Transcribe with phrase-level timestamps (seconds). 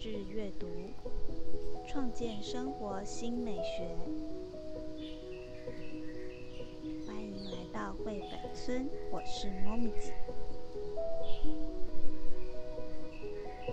[0.00, 0.68] 日阅读，
[1.88, 3.96] 创建生活新美学。
[7.04, 10.12] 欢迎来到绘本村，我是猫咪子。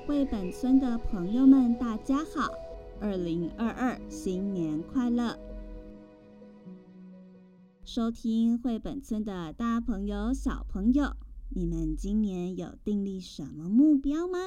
[0.07, 2.51] 绘本村的朋友们，大家好！
[2.99, 5.37] 二零二二新年快乐！
[7.83, 11.15] 收听绘本村的大朋友、小朋友，
[11.49, 14.39] 你们今年有订立什么目标吗？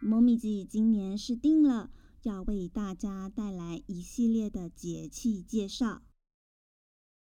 [0.00, 1.90] 猫咪记今年是定了
[2.22, 6.02] 要为大家带来一系列的节气介绍。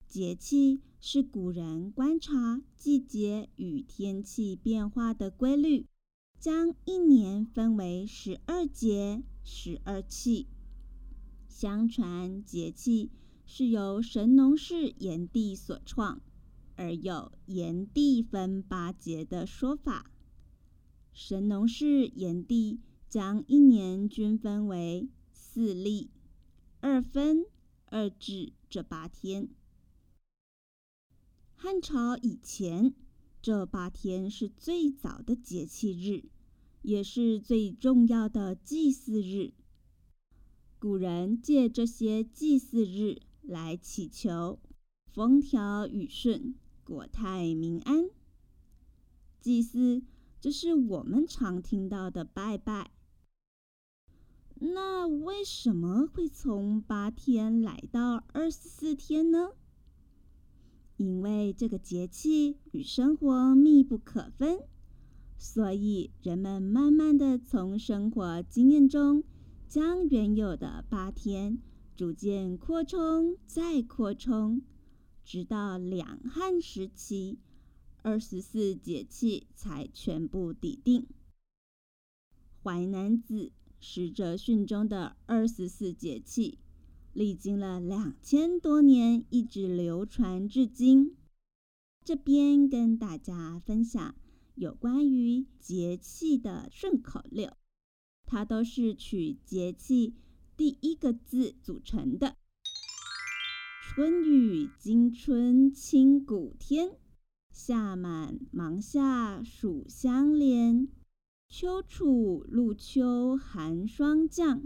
[0.08, 5.88] 节气是古人观察季节与天气变化的规律，
[6.40, 10.48] 将一年分为十二节、十二气。
[11.48, 13.12] 相传节气。
[13.54, 16.22] 是由神农氏炎帝所创，
[16.78, 20.11] 而有炎帝分八节的说法。
[21.14, 22.80] 神农氏炎帝
[23.10, 26.10] 将一年均分为四历、
[26.80, 27.46] 二分、
[27.85, 29.50] 二至这八天。
[31.55, 32.94] 汉朝以前，
[33.41, 36.30] 这八天是最早的节气日，
[36.82, 39.54] 也是最重要的祭祀日。
[40.80, 43.22] 古人借这些祭祀日。
[43.44, 44.60] 来祈求
[45.12, 48.07] 风调雨顺、国泰民安。
[49.40, 50.04] 祭祀，
[50.42, 52.92] 这是我们常听到的拜拜。
[54.56, 59.52] 那为什么会从八天来到二十四天呢？
[60.98, 64.59] 因为这个节气与生活密不可分，
[65.38, 69.24] 所以人们慢慢的从生活经验中，
[69.68, 71.59] 将原有的八天。
[71.96, 74.64] 逐渐扩充，再扩充，
[75.24, 77.38] 直到两汉时期，
[78.03, 81.02] 二十四节气才全部抵定。
[82.63, 83.46] 《淮南子·
[83.80, 86.59] 使者训》中的二十四节气，
[87.13, 91.16] 历经了两千多年，一直流传至今。
[92.03, 94.16] 这边跟大家分享
[94.56, 97.56] 有关于节气的顺口溜，
[98.25, 100.16] 它都是取节气。
[100.57, 102.35] 第一个字组成的：
[103.81, 106.97] 春雨惊春清谷天，
[107.51, 110.88] 夏满芒夏暑相连，
[111.50, 114.63] 秋处露秋寒霜降，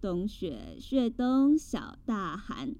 [0.00, 2.74] 冬雪雪冬小大寒。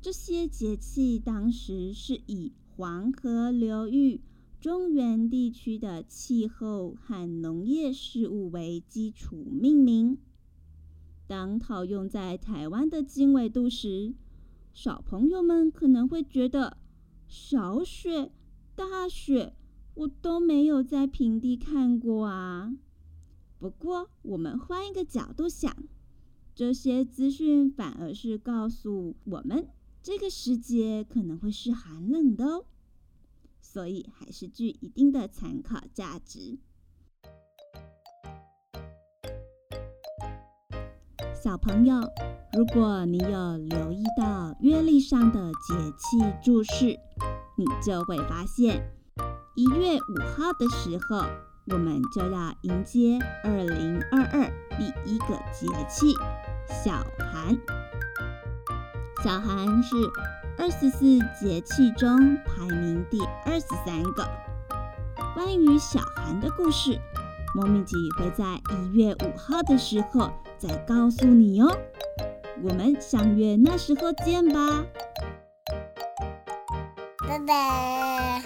[0.00, 4.20] 这些节气当时是以黄河流域
[4.60, 10.16] 中原地区的气候和农业事务为基础命名。
[11.26, 14.14] 当套用在台湾的经纬度时，
[14.72, 16.78] 小朋友们可能会觉得
[17.28, 18.32] 小雪、
[18.74, 19.54] 大雪
[19.94, 22.74] 我都没有在平地看过啊。
[23.58, 25.76] 不过，我们换一个角度想，
[26.54, 29.68] 这些资讯反而是告诉我们，
[30.02, 32.64] 这个时节可能会是寒冷的哦，
[33.60, 36.56] 所以还是具一定的参考价值。
[41.40, 42.00] 小朋友，
[42.52, 46.98] 如果你有留意到月历上的节气注释，
[47.56, 48.82] 你就会发现，
[49.54, 51.24] 一月五号的时候，
[51.68, 56.12] 我们就要迎接二零二二第一个节气
[56.66, 57.56] 小寒。
[59.22, 59.94] 小寒是
[60.58, 64.28] 二十四节气中排名第二十三个。
[65.34, 66.98] 关于小寒的故事，
[67.54, 70.32] 猫咪姐会在一月五号的时候。
[70.58, 71.78] 再告诉你哦，
[72.62, 74.84] 我们相约那时候见吧，
[77.28, 78.42] 拜拜。